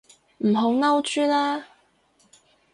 [0.39, 1.67] 唔好嬲豬啦